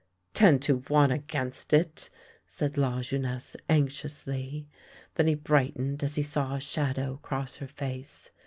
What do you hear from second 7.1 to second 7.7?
cross her